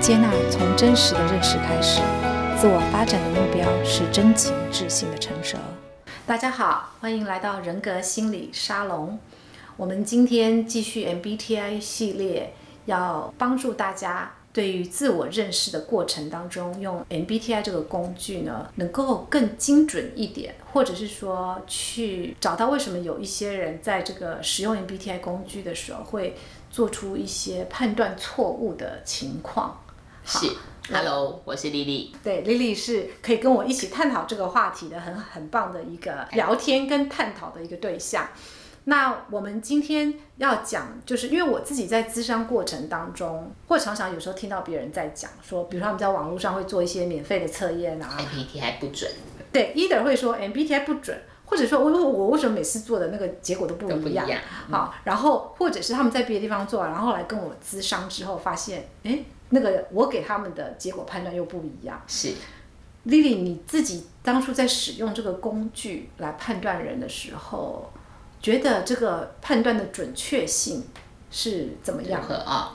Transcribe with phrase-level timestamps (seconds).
[0.00, 2.00] 接纳从真实的认识开始，
[2.56, 5.58] 自我发展的目标是真情自信的成熟。
[6.24, 9.18] 大家好，欢迎来到人格心理沙龙。
[9.76, 12.54] 我们今天继续 MBTI 系列，
[12.86, 26.36] 要帮助大家对于自我认识的过程当中，用 MBTI 这个工具呢，能够更精准一点，或者是说去找到为什么有一些人在这个使用 MBTI 工具的时候会
[26.70, 29.76] 做出一些判断错误的情况。
[30.28, 30.46] 是
[30.92, 32.14] ，Hello，我是丽丽。
[32.22, 38.28] 对，丽丽是可以跟我一起探讨这个话题的很很棒的一个聊天跟探讨的一个对象。
[38.84, 49.10] 那我们今天要讲，就是因为我自己在咨商过程当中，或常常有时候听到别人在讲说，比如说他们在网络上会做一些免费的测验啊，MBTI 不准。
[49.50, 54.02] 对，either 会说 MBTI 不准，或者说我我我为什么每次做的那个结果都不一样？
[54.02, 54.40] 不一样。
[54.70, 59.24] 好，然后或者是他们在别的地方做，然后来跟我咨商之后发现，哎。
[59.50, 62.02] 那个我给他们的结果判断又不一样。
[62.06, 62.34] 是
[63.06, 67.90] ，Lily，你自己当初在使用这个工具来判断人的时候，
[68.40, 70.86] 觉得这个判断的准确性
[71.30, 72.74] 是怎么样的啊？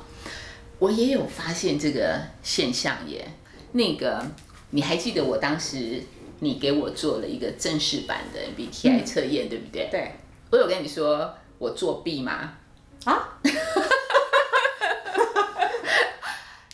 [0.80, 3.26] 我也有发现这个现象耶。
[3.74, 4.26] 那个
[4.72, 6.02] 你还记得我当时
[6.40, 9.88] 你给我做了一个正式版的 MBTI 测验，嗯、对不对？
[9.90, 10.12] 对。
[10.52, 12.54] 我有跟你说我作弊吗？
[13.06, 13.40] 啊？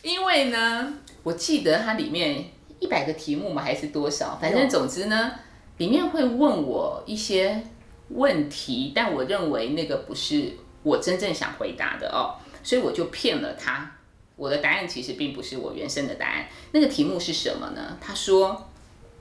[0.02, 2.46] 因为呢，我记得它里面
[2.80, 4.38] 一百个题目嘛，还是多少？
[4.40, 5.32] 反正总之呢，
[5.78, 7.64] 里面会问我一些
[8.10, 13.92] 问题，但我认为那个不是我真正想回答的哦，所以我就骗了他。
[14.36, 16.48] 我的答案其实并不是我原生的答案。
[16.74, 17.98] 那个题目是什么呢？
[18.00, 18.70] 他说：“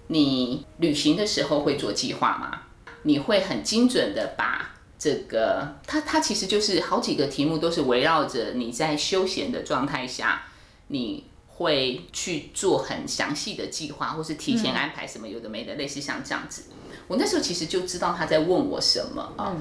[0.08, 2.60] 你旅行的时候会做计划吗？
[3.04, 5.76] 你会很精准的把这个……
[5.86, 10.42] 他他其实就是好几个题目都是围绕着你在休闲的状态下。”
[10.88, 16.64] 你会去做很详细的计划，或是提前安排什么有的没的，类似像这样子。
[17.06, 19.56] 我那时候其实就知道他在问我什么啊。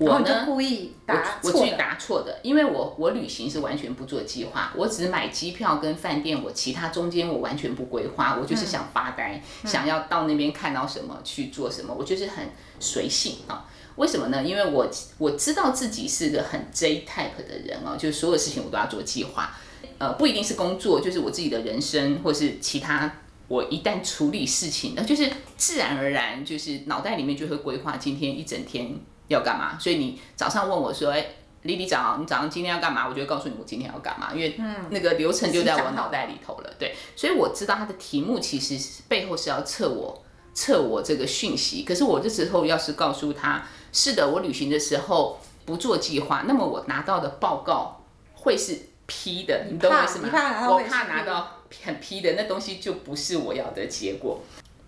[0.00, 13.68] 我呢，故意答我，我去答错的，因为我我旅行是完全不做计划，我只买机票跟饭店，我其他中间我完全不规划，我就是想发呆，想要到那边看到什么去做什么，我就是很随性啊。
[13.96, 14.44] 为什么呢？
[14.44, 19.52] 因为我我知道自己是个很 J type 的人啊，就是所有事情我都要做计划。
[19.98, 23.12] 呃，不一定是工作，就是我自己的人生，或是其他。
[23.48, 25.26] 我一旦处理事情，那就是
[25.56, 28.94] 自然而然，就是脑袋里面就会规划今天一整天
[29.28, 29.78] 要干嘛。
[29.78, 31.26] 所以你早上问我说：“哎，
[31.62, 34.54] 李李早，你早上今天要干嘛？”我就会告诉你我今天要干嘛，因为
[34.90, 36.70] 那个流程就在我脑袋里头了。
[36.78, 40.22] 对，所以我知道它的题目其实背后是要测我
[40.52, 41.84] 测我这个讯息。
[41.84, 48.04] 可是我这时候要是告诉他，是的，我旅行的时候不做计划，那么我拿到的报告
[48.34, 48.78] 会是。
[49.08, 50.28] 批的，你懂我意思吗？
[50.70, 54.40] 我怕拿到很 P 的那东西，就不是我要的结果。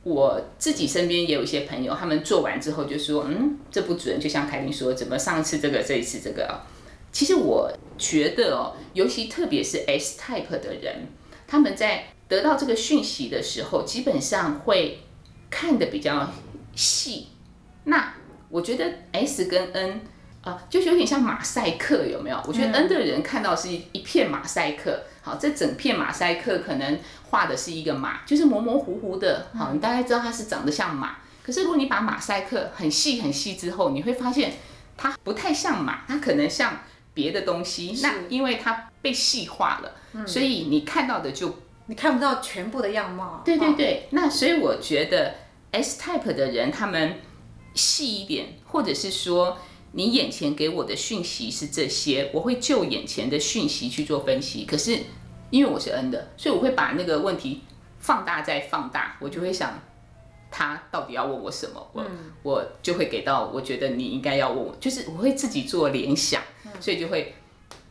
[0.02, 6.68] 我自己身边也有一些朋友，他们做完之后就说：“嗯，这不准。”就像凯琳说：“怎么上次这个，这一次这个啊？”
[7.10, 11.06] 其实我觉得哦，尤其特别是 S type 的人，
[11.46, 15.00] 他们在得到这个讯息的时候，基本上会
[15.48, 16.30] 看得比较
[16.74, 17.28] 细。
[17.84, 18.14] 那
[18.50, 20.02] 我觉得 S 跟 N。
[20.42, 22.42] 啊，就是有点像马赛克，有没有？
[22.46, 25.02] 我觉得 N 的人看到是一一片马赛克。
[25.20, 29.48] 好，这整片马赛克可能画的是一个马，就是模模糊糊的。
[29.54, 31.18] 好，你大概知道它是长得像马。
[31.42, 34.54] 可是如果你把马赛克很细很细之后，你会发现
[34.96, 36.78] 它不太像马，它可能像
[37.12, 37.94] 别的东西。
[38.02, 43.42] 那因为它被细化了，所以你看到的就你看不到全部的样貌。
[43.44, 45.34] 对对对，那所以我觉得
[45.72, 47.18] S type 的人他们
[47.74, 49.58] 细一点，或者是说。
[49.92, 54.64] 你眼前给我的讯息是这些，我会就眼前的讯息去做分析。
[54.64, 54.98] 可是
[55.50, 57.62] 因为我是 N 的，所以我会把那个问题
[57.98, 59.80] 放大再放大，我就会想
[60.50, 62.04] 他到底要问我什么，我
[62.42, 66.42] 我就会给到我觉得你应该要问我，就是我会自己做联想，
[66.80, 67.34] 所以就会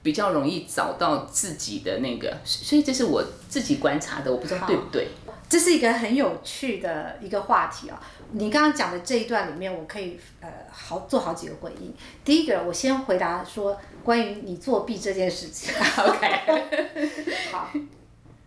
[0.02, 2.38] 比较容易找到自己的那个。
[2.46, 5.08] 所以这是我自己观察的，我不知道对不对。
[5.50, 8.00] 这是一个很有趣的一个话题啊！
[8.34, 11.92] 你刚刚讲的这一段里面，我可以呃好做好几个回应。
[12.24, 15.74] 第一个，我先回答说关于你作弊这件事情。
[15.98, 16.94] OK，
[17.52, 17.68] 好，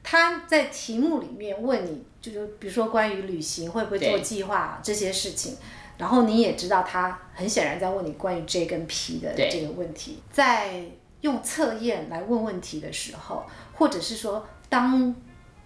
[0.04, 5.56] 他在题目里面问你，就是比如说关于旅行会不会做计划这些事情，
[5.98, 10.84] 然后你也知道他很显然在问你关于 J 跟 P 的这个问题，在
[11.22, 13.44] 用测验来问问题的时候，
[13.74, 15.12] 或者是说当。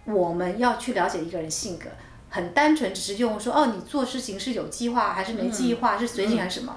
[0.07, 1.85] 我们要去了解一个人性格，
[2.29, 6.75] 很单纯，只是用说哦，你做事情是有计划还是没计划，嗯、是随性还是什么？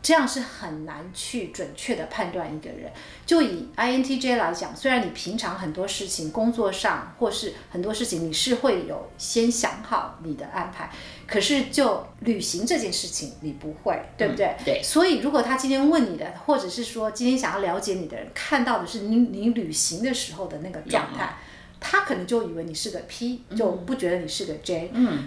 [0.00, 2.90] 这样是很难去准确的判断一个人。
[3.26, 10.88] 就以 INTJ 来讲，虽然你平常很多事情，工作上或是很多事情，你是会有先想好你的安排，
[11.26, 14.46] 可是就旅行这件事情，你不会，对不对？
[14.60, 14.80] 嗯，对。
[14.84, 21.36] 所以如果他今天问你的，或者是说今天想要了解你的人，看到的是你你旅行的时候的那个状态，
[21.80, 24.90] 他可能就以为你是个 P，就不觉得你是个 J。
[24.94, 25.26] 嗯。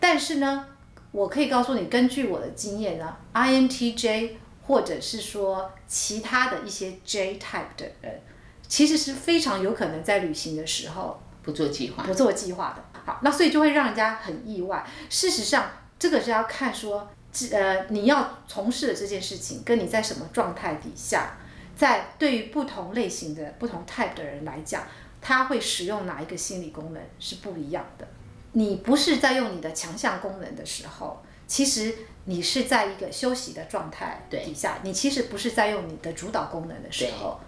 [0.00, 0.66] 但是呢？
[1.12, 4.30] 我可以告诉你，根据我的经验呢，INTJ
[4.62, 8.18] 或者是说其他的一些 J type 的人，
[8.66, 13.00] 其实是非常有可能在旅行的时候不做计划，不做计划的。
[13.04, 14.82] 好，那所以就会让人家很意外。
[15.10, 17.06] 事实上，这个是要看说，
[17.50, 21.36] 呃，你要从事的这件事情，跟你在什么状态底下，
[21.76, 24.82] 在对于不同类型的不同 type 的人来讲，
[25.22, 28.06] 他会使用哪一个心理功能是不一样的。
[28.52, 31.94] 你不是在用你的强项功能的时候，其实
[32.26, 34.80] 你是在一个休息的状态底下。
[34.82, 37.40] 你其实不是在用你的主导功能的时候，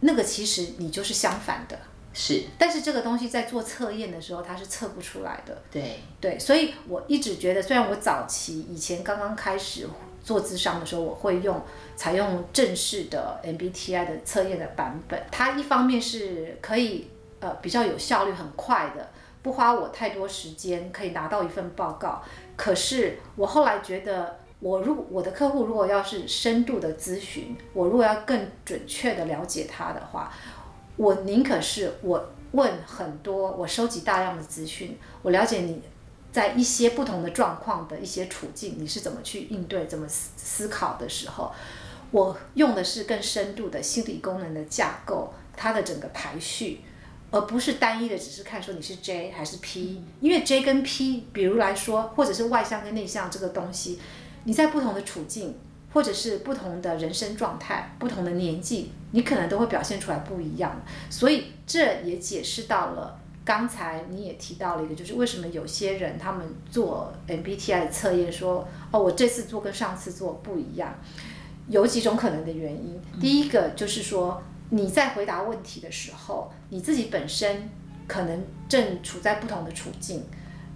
[0.00, 1.78] 那个其实你就是相反的。
[2.12, 2.42] 是。
[2.58, 5.62] 但是这个东西在做测验的时候，它是测不出来的。
[5.70, 6.00] 对。
[6.20, 9.88] 对，所以我一直觉得，虽然我早期以前刚刚开始
[10.22, 11.62] 做智商的时候，我会用
[11.96, 17.08] 采用正式的 MBTI 的测验的版本，它一方面是可以
[17.40, 19.08] 呃比较有效率、很快的。
[19.42, 22.22] 不花我太多时间，可以拿到一份报告。
[22.56, 30.30] 可是我后来觉得，我如果我的客户如果要是深度的咨询，我如果要更准确的了解他的话，
[30.96, 32.22] 我宁可是我
[32.52, 35.80] 问很多，我收集大量的资讯，我了解你
[36.30, 41.50] 在一些不同的状况的一些处境，你是怎么去应对、怎么思思考的时候，
[42.10, 46.82] 我用的是更深度的心理功能的架构，它的整个排序。
[47.32, 54.00] 而不是单一的，只是看说你是 J 还是 P，因为 J 跟 P，比如来说，或者是外向跟内向这个东西，
[54.42, 55.54] 你在不同的处境，
[55.92, 60.82] 或者是不同的人生状态、不同的年纪，你可能都会表现出来不一样。
[61.08, 70.92] 所以这也解释到了刚才你也提到了一个，就是为什么有些人他们做 MBTI 的测验说，哦，我这次做跟上次做不一样，
[71.68, 73.00] 有几种可能的原因。
[73.20, 74.42] 第一个就是说。
[74.70, 77.68] 你在回答问题的时候，你自己本身
[78.06, 80.24] 可能正处在不同的处境。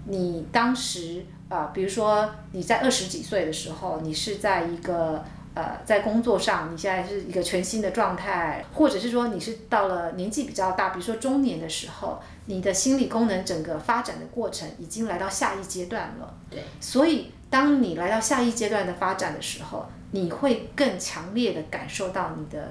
[0.06, 5.24] 你当时啊、呃，比如说你在二十几岁的时候，你是在一个
[5.54, 16.34] 呃在工作上，你现在是一个全新的状态，或者是说你是到了年纪比较大，比如说中年的时候，你的心理功能整个发展的过程已经来到下一阶段了。
[16.50, 22.68] 对，所以当你来到下一阶段的发展的时候，你会更强烈的感受到你的。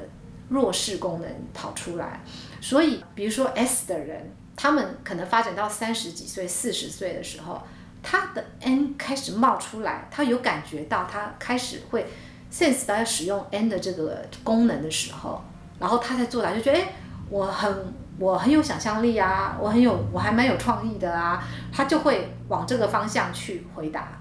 [0.50, 2.20] 弱势功能跑出来，
[2.62, 7.62] 所以比如说 S 的人，他们可能发展到三十几岁、四十岁的时候，
[8.04, 12.06] 他的 N 开始冒出来，他有感觉到他开始会
[12.52, 15.42] sense 到要使用 N 的这个功能的时候，
[15.80, 16.94] 然后他在做来就觉得，哎，
[17.30, 24.20] 我很我很有想象力啊，我很有我还蛮有创意的啊，他就会往这个方向去回答，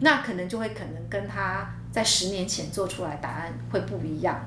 [0.00, 4.44] 那可能就会可能跟他在十年前做出来答案会不一样。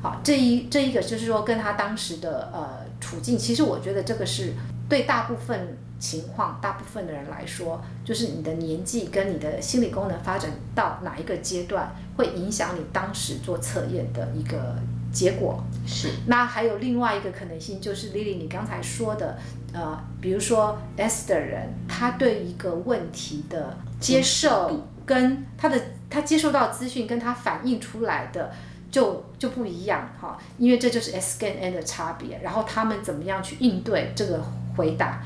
[0.00, 4.52] 好，这一这一个就是说，跟他当时的呃处境，其实我觉得这个是
[4.88, 14.76] 对大部分情况、大部分的人来说，就是你的年纪跟你的心理功能发展到哪一个阶段，会影响你当时做测验的一个
[15.12, 15.60] 结果。
[15.84, 16.10] 是。
[16.28, 19.36] 那还有另外一个可能性，就是 Lily 你刚才说的，
[19.72, 28.52] 呃，比如说 S 的人，他对一个问题的接受，跟他的他接受到资讯，跟他反映出来的。
[28.90, 34.42] 就就不一样哈，因为这就是 S 跟 N 的差别，然后他们怎么样去应对这个
[34.76, 35.22] 回答，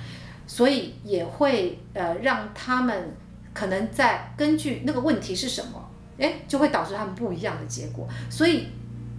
[0.48, 3.14] 所以也会呃让他们
[3.54, 5.88] 可能在根据那个问题是什么，
[6.18, 8.08] 诶，就会导致他们不一样的结果。
[8.28, 8.66] 所以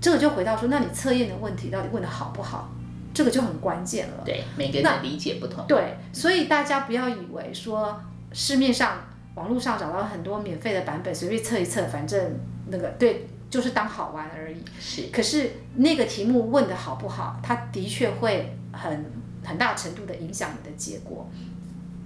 [0.02, 2.70] 这个就回到说，那你测验的问题到底问的好不好，
[3.14, 4.24] 这个就很关键了。
[4.26, 5.66] 对，每个人的理解不同。
[5.68, 7.98] 对，所以大家不要以为说
[8.34, 8.98] 市面上
[9.36, 12.22] 网络上找到很多免费的版本，随便测一测，反正
[12.68, 13.30] 那个对。
[13.54, 14.58] 就是当好玩而已。
[14.80, 15.04] 是。
[15.12, 19.06] 可是那个题目问的好不好，它的确会很
[19.44, 21.30] 很大程度的影响你的结果。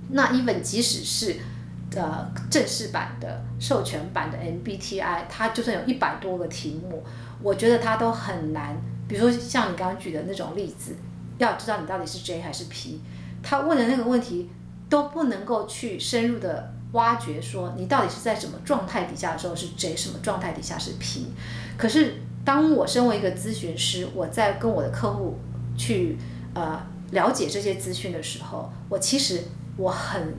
[0.10, 1.38] 那 even 即使是
[1.96, 7.01] 呃正式版的授权版的 MBTI，它就算有一百多个题目，
[7.42, 8.75] 我觉得它都很难。
[9.08, 10.98] 比如说像你刚刚举的那种例子，
[11.38, 13.00] 要知道你到底是 J 还是 P，
[13.42, 14.50] 他问的那个问题
[14.89, 16.74] 都不能够去深入的。
[16.94, 21.27] 挖掘说你到底是在什么状态底下的时候是 J，什么状态底下是 P。
[21.77, 22.15] 可是
[22.46, 25.38] 当我身为一个咨询师，我在跟我的客户
[25.77, 26.17] 去
[26.53, 29.44] 呃了解这些资讯的时候，我其实
[29.75, 30.34] 我很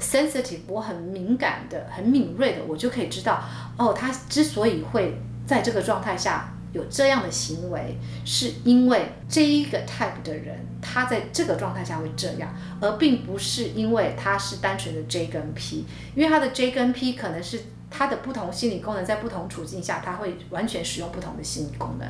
[0.00, 3.42] sensitive，我很敏感的，很敏锐的，我就可以知道
[3.78, 22.08] 哦，他之所以会在这个状态下有这样的行为，是因为这一个 type 的人他在这个状态下会这样，而并不是因为他是单纯的 J 跟 P，因为他的 J 跟 P 可能是他的不同心理功能在不同处境下，他会完全使用不同的心理功能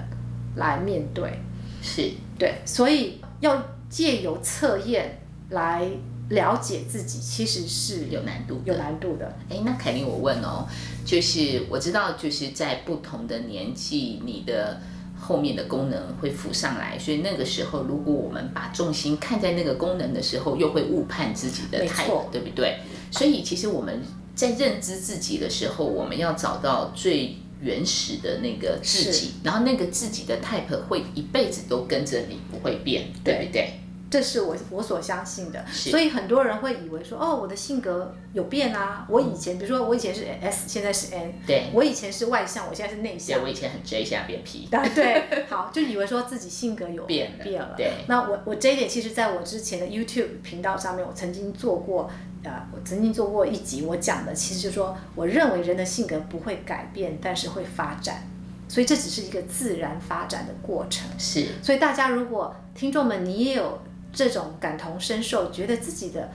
[0.56, 1.38] 来面对。
[1.82, 5.86] 是对，所以要借由测验来
[6.30, 9.36] 了解自己，其实是有难度，有难度的。
[9.50, 10.66] 哎，那凯琳，我问哦，
[11.04, 14.80] 就是我知道，就是在不同的年纪，你的
[15.20, 22.78] 后面的功能会浮上来，所以那个时候，如果我们把重心看在那个功能的时候，又会误判自己的态度，对不对？
[23.10, 24.00] 所以其实我们
[24.34, 33.80] 在认知自己的时候，我们要找到最原始的那个自己，然后那个自己的 type 会一辈子都跟着你，不会变，对，对不对？
[34.14, 39.04] 这是我我所相信的，所以很多人会以为说，哦，我的性格有变啊。
[39.08, 41.34] 我以前，比如说我以前是 S，现在是 N。
[41.44, 41.64] 对。
[41.72, 43.40] 我以前是外向，我现在是内向。
[43.40, 44.68] 对，我以前很 J，现在变 P。
[44.94, 47.42] 对，好，就以为说自己性格有变了。
[47.44, 47.74] 变了。
[47.76, 47.90] 对。
[48.06, 52.08] 那我我这一点，其实在我之前的 YouTube 频道上面，我曾经做过，
[52.44, 58.30] 呃，我曾经做过一集，我讲的其实就是说，我认为人的性格不会改变，但是会发展，
[58.68, 61.10] 所以这只是一个自然发展的过程。
[61.18, 61.48] 是。
[61.60, 63.82] 所以大家如果听众们，你也有。
[64.14, 66.30] 这种感同身受，觉得自己的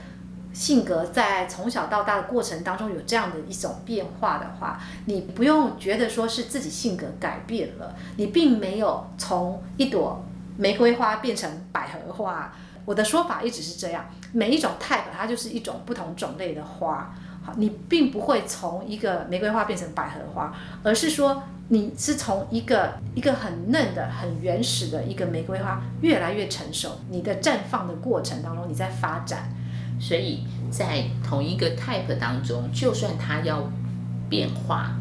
[0.52, 10.22] 性格在从小到大的过程当中有这样的一种变化的话，你不用觉得说是自己性格改变了，你并没有从一朵
[10.56, 12.52] 玫瑰花变成百合花。
[12.84, 21.42] 我的说法一直是这样，每一种 type 它就是一种不同种类的花，好，你并不会从一个玫瑰花变成百合花，而是说。
[21.72, 26.98] 你是从一个一个很嫩的、很原始的一个玫瑰花，越来越成熟。
[27.10, 29.48] 你的绽放的过程当中，你在发展，
[30.00, 33.70] 所以在同一个 type 当中，就算它要
[34.28, 34.96] 变化，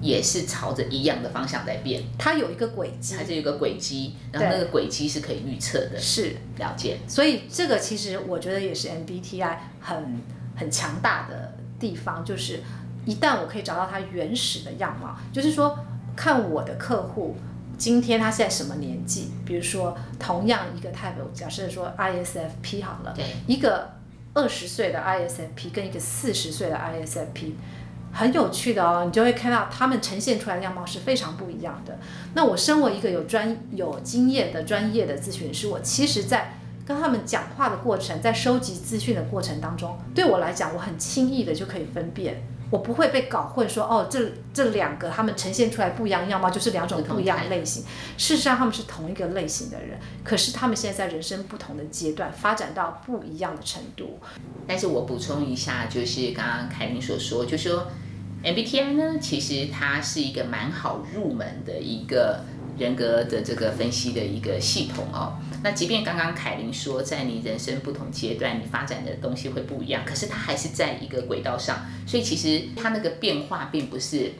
[0.00, 2.04] 也是朝着一样的方向在变。
[2.16, 5.98] 它有一个轨迹，它就有一个轨迹，然后那个轨迹是可以预测的。
[5.98, 6.98] 是了解。
[7.08, 10.20] 所以这个其实我觉得也是 MBTI 很
[10.54, 12.62] 很强大的地方，就是。
[13.04, 15.78] 一旦我可以找到他原始的样貌，就是说，
[16.14, 17.36] 看我的客户
[17.78, 23.90] 今天他现在什么年纪，比如说同样一个 type，假设说 ISFP 好了，对，一个
[24.34, 27.52] 二十岁的 ISFP 跟一个四十岁的 ISFP，
[28.12, 31.98] 很有趣的哦，你就会看到他们呈现出来的样貌是非常不一样的。
[32.34, 42.42] 那我身为一个有专有经验的专业的咨询师，我其实在跟他们讲话的过程，在收集资讯的过程当中，对我来讲，我很轻易的就可以分辨。
[42.70, 47.82] 我不会被搞混说，说哦，这这两个他们呈现出来不一样样貌，就是两种不一样的类型。
[48.16, 54.18] 事实上，他们是同一个类型的人，可是他们现在在人生不同的阶段，发展到不一样的程度。
[54.66, 57.86] 但是我补充一下，就是刚刚凯琳所说，就是说
[58.44, 62.44] MBTI 呢，其实它是一个蛮好入门的一个
[62.78, 65.36] 人格的这个分析的一个系统哦。
[65.62, 74.32] 那即便刚刚凯琳说，在你人生不同阶段，你发展的东西会不一样，可是它还是在一个轨道上，所以其实它那个变化并不是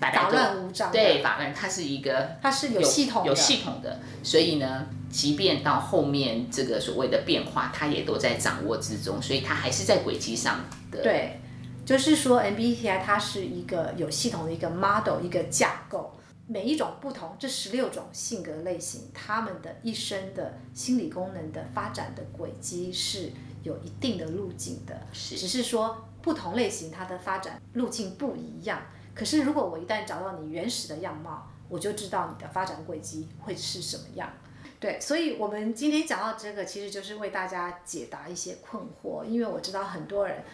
[0.00, 0.90] 杂乱无章。
[0.90, 4.00] 对，法乱，它是一个，它是有系统的，有系统的。
[4.22, 11.00] 所以呢，即便到后面这个所谓的变化，它也都在掌握之中，所以它还是在轨迹上的。
[11.00, 11.40] 对，
[11.84, 16.12] 就是说 MBTI 它是一个有系统的一个 model，一个架构。
[16.48, 23.32] 每一种不同，这十六种性格类型，他们的一生的心理功能的发展的轨迹是
[23.64, 28.80] 有一定的路径的，是，只是说不同类型它的发展路径不一样。
[29.12, 34.32] 可是如果我一旦找到你原始的样貌，我就知道你的发展轨迹会是什么样。
[34.78, 40.44] 对，所以我们今天讲到这个，其实就是为大家解答一些困惑，因为我知道很多人。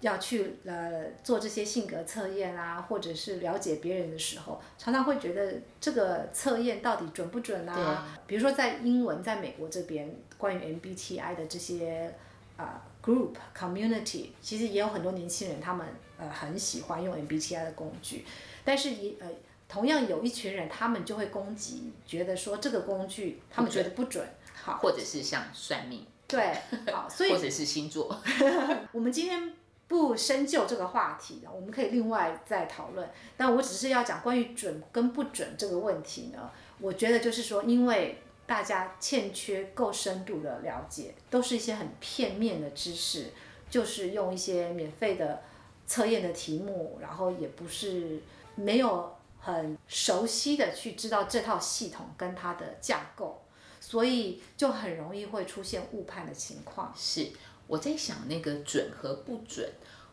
[0.00, 8.18] 要去呃做这些性格测验啊，或者是了解别人的时候，常常会觉得这个测验到底准不准啊？
[8.26, 12.14] 比如说在英文，在美国这边，关于 MBTI 的这些
[12.58, 15.86] 啊、呃、group community，其实也有很多年轻人，他们
[16.18, 18.26] 呃很喜欢用 MBTI 的工具，
[18.62, 19.28] 但是也呃
[19.66, 24.22] 同样有一群人，他们就会攻击，觉得说这个工具他们觉得不准，
[24.52, 26.54] 好， 或者是像算命，对，
[26.92, 28.20] 好，所以 或者是星座，
[28.92, 29.53] 我们今天。
[29.86, 33.08] 不深究这个话题，我们可以另外再讨论。
[33.36, 36.50] 但我只是要讲关于准跟不准这个问题呢，
[36.80, 43.30] 我觉得就是说，因为大家欠缺够深度的了解，都是一些很片面的知识，
[43.68, 45.42] 就是用一些免费的
[45.86, 48.22] 测验的题目，然后也不是
[48.54, 53.42] 没有很熟悉的去知道这套系统跟它的架构，
[53.80, 56.90] 所以就很容易会出现误判的情况。
[56.96, 57.28] 是。
[57.66, 59.68] 我在想，那个准和不准，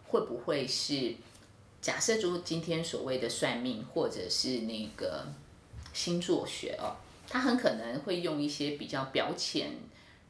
[0.08, 1.16] 会不会是
[1.82, 5.28] 假设就今天所谓的算命或者是那个
[5.94, 6.96] 星座学哦，
[7.28, 9.72] 它很可能会用一些比较表浅，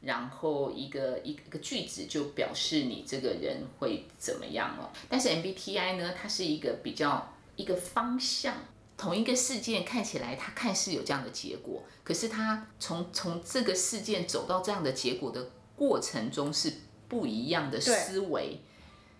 [0.00, 4.90] 然后一个一个句子就表示你这个人会怎么样哦。
[5.08, 8.56] 但是 MBTI 呢，它是一个比较一个方向，
[8.96, 16.72] 同一个事件看起来它看似有这样的结果，可是它从从这个事件走到这样的结果的过程中是
[17.12, 18.58] 不一样的思维，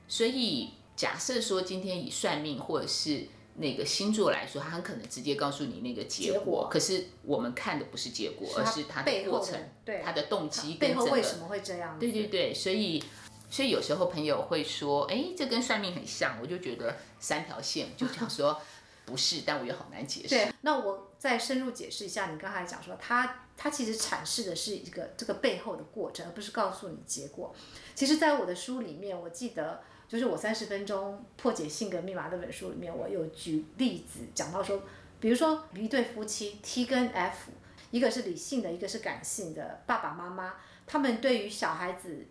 [0.09, 0.71] 所以。
[0.95, 11.99] 假设说今天以算命或者是那个星座来说，他很可能直接告诉你那个结果，结果，可是我们看的不是结果，是而是它的过程，对，它的动机背后为什么会这样？
[11.99, 13.03] 对对对，所以
[13.51, 18.61] 所以有时候朋友会说，哎，这跟算命很像，我就觉得三条线就讲说
[19.07, 20.29] 不是，但我又好难解释。
[20.37, 27.53] 对，那我再深入解释一下，你刚才讲说他他其实阐释的是一个这个背后的过程，而不是告诉你结果。
[27.95, 29.83] 其实，在我的书里面，我记得。
[30.09, 34.83] 就是我三十分钟破解性格密码这本书里面，我有举例子讲到说，
[35.19, 37.51] 比如说一对夫妻 T 跟 F，
[37.91, 40.57] 一个是理性的，一个是感性的爸爸妈妈，
[40.87, 42.27] 他们对于小孩子，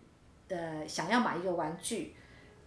[0.46, 2.14] 呃，想要买一个玩具，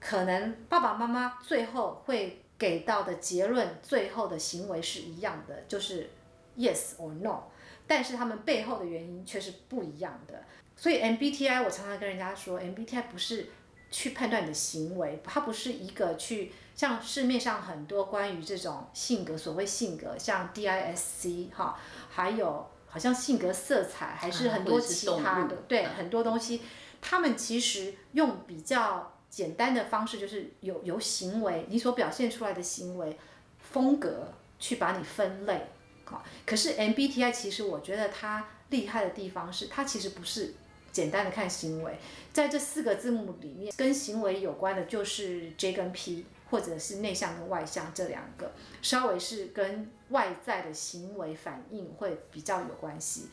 [0.02, 6.10] 可能爸爸妈妈最后会给到的结论，最后的行为是一样的，就是
[6.58, 7.44] yes or no，
[7.88, 10.44] 但是他们背后的原因却是不一样的。
[10.76, 13.50] 所以 MBTI 我常常跟人家说，MBTI 不是。
[13.92, 21.80] 去判断你的行为，它不是一个去像市面上很多关于这种性格，所谓性格，像 DISC 哈，
[22.10, 26.62] 还有好像性格色彩，还是很多其他的，对，很多东西，
[27.00, 33.18] 他们其实用比较简单的方式，就是有由行为，你所表现出来的行为
[33.60, 35.68] 风格去把你分类，
[36.04, 40.56] 好，可是 MBTI 其实我觉得它厉害的地方是，它其实不是。
[40.96, 42.00] 简单的看行为，
[42.32, 48.50] 在这四个字母里面，跟行为有关的就是 J 跟 P，或者是内向跟外向这两个，
[48.82, 53.28] 稍微是跟外在的行为反应会比较有关系。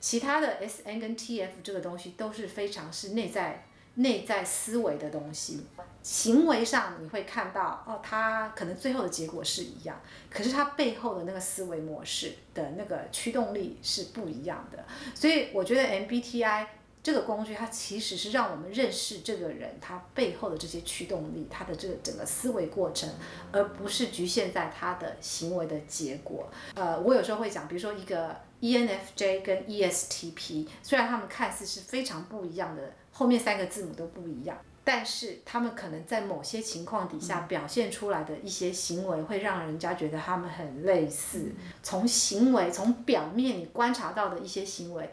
[0.00, 3.64] 其他的 S N 跟 T F 这个东西都是非常是内在
[3.94, 5.64] 内在思维的东西。
[6.02, 14.84] 行为上你会看到哦，它可能最后的结果是一样，可是它背后的那个思维模式的那个驱动力是不一样的。
[15.14, 16.66] 所以我觉得 M B T I。
[17.06, 23.08] 这个工具它其实是让我们认识这个人他背后的这些驱动力，他的这个整个思维过程，
[23.52, 26.48] 而不是局限在他的行为的结果。
[26.74, 41.52] 呃，我有时候会讲，比如说一个 ENFJ 跟 ESTP，虽然他们看似是非常不一样的，后面三个字母都不一样，但是他们可能在某些情况底下表现出来的一些行为，会让人家觉得他们很类似。
[41.84, 45.08] 从行为，从表面你观察到的一些行为。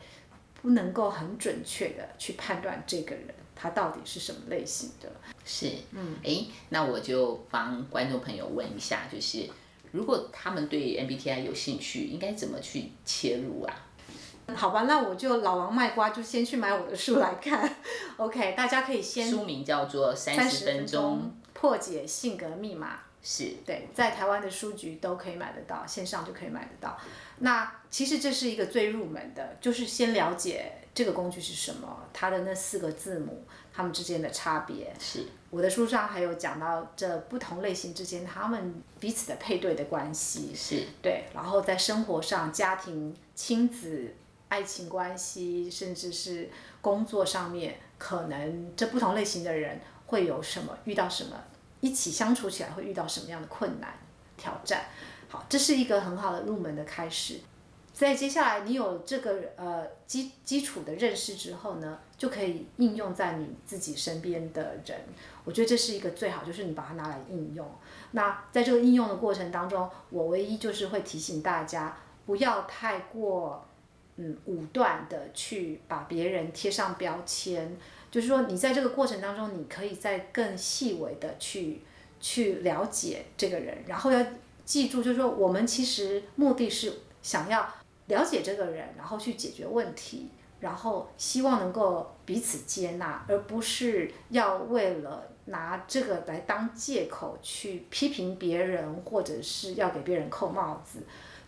[0.64, 5.12] 不能够很准确的去判断这个人他到底是什么类型的。
[5.46, 9.48] 是，嗯，哎，那我就帮观众朋友问一下，就是
[9.92, 13.76] 如果他们对 MBTI 有兴趣，应该怎么去切入啊？
[14.56, 17.76] 好吧，那我就老王卖瓜，就先去买我的书来看。
[18.18, 19.30] OK，大家可以先。
[19.30, 22.96] 书名叫做《三十分钟破解性格密码》。
[23.24, 26.98] 是对，在台湾的书局都可以买得到，线上就可以买得到。
[27.40, 34.94] 那其实这是一个最入门的，就是先了解这个工具是什么，它的那四个字母，它们之间的差别。
[35.00, 40.52] 是，我的书上还有讲到这不同类型之间他们彼此的配对的关系。
[40.54, 44.14] 是对，然后在生活上、家庭、亲子、
[44.50, 46.50] 爱情关系，甚至是
[46.82, 51.42] 工作上面，可能这不同类型的人会有什么，遇到什么。
[51.84, 53.94] 一起相处起来会遇到什么样的困难、
[54.38, 54.86] 挑战？
[55.28, 57.42] 好，这是一个很好的入门的开始。
[57.92, 64.98] 在接下来，你有这个呃基基础的认识之后呢，就可以应用在你自己身边的人。
[65.44, 67.70] 我觉得这是一个最好，就是你把它拿来应用。
[68.12, 73.68] 那在这个应用的过程当中，我唯一就是会提醒大家，不要太过
[74.16, 77.78] 嗯武断的去把别人贴上标签。
[78.14, 81.82] 就是说，你在这个过程当中，你可以再更细微的去
[82.22, 84.24] 去了解这个人，然后要
[84.64, 87.68] 记住，就是说，我们其实目的是想要
[88.06, 101.00] 了解这个人，然后去解决问题，然后希望能够彼此接纳，而不是要为了拿这个来当借口去批评别人，或者是要给别人扣帽子。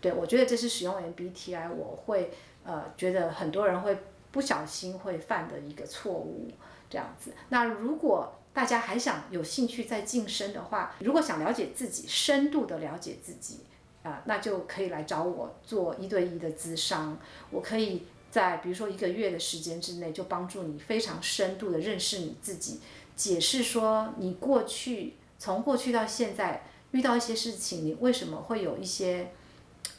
[0.02, 2.32] 对，我觉得这是使用 MBTI，我会
[2.64, 3.96] 呃觉得很多人会。
[4.36, 6.52] 不小心会犯的一个错误，
[6.90, 7.32] 这样子。
[7.48, 13.62] 那如果大家还想有兴趣再晋升的话，如果想了解自己，深度的了解自己
[14.04, 17.18] 啊，那就可以来找我做一对一的咨商。
[17.50, 22.82] 我可以在比如说一个月的时间之内，就帮助你非常深度的认识你自己，
[23.16, 29.32] 解释说你过去从过去到现在遇到一些事情，你为什么会有一些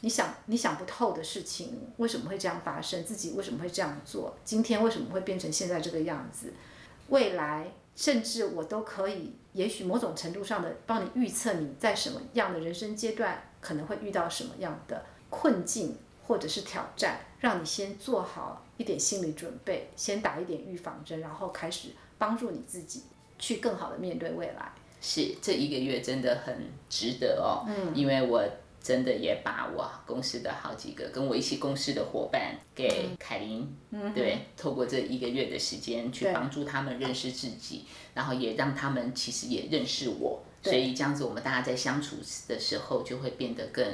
[0.01, 1.79] 你想你想不透的事情？
[1.97, 3.03] 为什么会这样发生？
[3.03, 4.35] 自己为什么会这样做？
[4.43, 6.53] 今天为什么会变成现在这个样子？
[7.09, 23.03] 未来甚至我都可以，也许某种程度上的帮你预测你在什么样的人生阶段可能会遇到什么样的困境或者是挑战，让你先做好一点心理准备，先打一点预防针，然后开始帮助你自己
[23.39, 24.71] 去更好的面对未来。
[25.01, 28.43] 是，这一个月真的很值得哦，嗯，因为我
[28.87, 42.15] 真的也把我公司的好几个跟我一起共事的伙伴给凯琳，嗯，对，透过这一个月的时间去帮助他们认识自己，然后也让他们其实也认识我，所以这样子我们大家在相处
[42.47, 43.85] 的时候就会变得更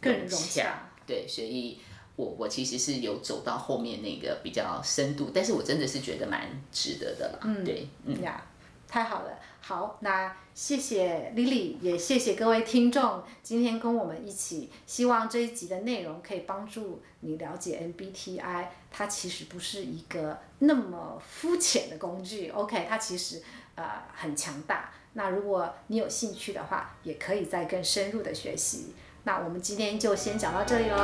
[0.00, 1.80] 更融洽，对，所以
[2.14, 8.22] 我我其实是有走到后面那个比较深度，但是我真的是觉得蛮值得的啦，嗯，对，嗯。
[8.22, 8.40] 呀。
[8.88, 23.42] 太好了，好，那谢谢 Lily，也谢谢各位听众，今天跟我们一起，希望这一集的内容可以帮助你了解 MBTI，它其实不是一个那么肤浅的工具，OK，它其实
[23.74, 24.90] 呃很强大。
[25.14, 28.94] 那如果你有兴趣的话，也可以再更深入的学习。
[29.24, 30.96] 那我们今天就先讲到这里喽，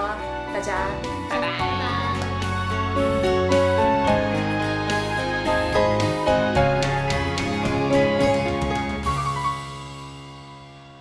[0.55, 0.88] 大家
[1.29, 1.59] 拜拜。
[1.59, 3.62] 拜拜。